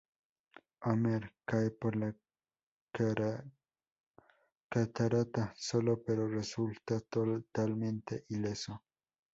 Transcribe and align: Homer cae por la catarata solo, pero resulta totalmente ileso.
Homer 0.83 1.23
cae 1.47 1.69
por 1.69 1.95
la 1.95 2.11
catarata 4.67 5.53
solo, 5.55 6.01
pero 6.03 6.27
resulta 6.27 6.99
totalmente 7.01 8.25
ileso. 8.29 8.81